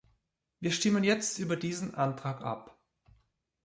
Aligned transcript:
Wir 0.59 0.71
stimmen 0.71 1.03
jetzt 1.03 1.37
über 1.37 1.55
diesen 1.55 1.93
Antrag 1.93 2.41
ab. 2.41 2.75